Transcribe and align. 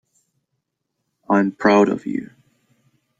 I'm 1.29 1.51
proud 1.51 1.87
of 1.87 2.07
you. 2.07 2.31